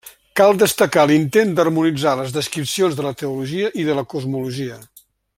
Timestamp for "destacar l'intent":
0.61-1.51